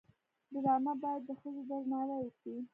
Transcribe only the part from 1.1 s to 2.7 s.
د ښځو درناوی وکړي